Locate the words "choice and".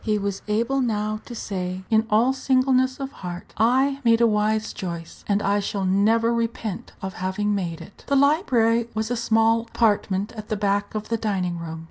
4.73-5.43